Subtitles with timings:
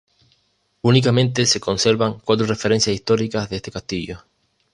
[0.81, 4.23] Únicamente se conservan cuatro referencias históricas de este castillo.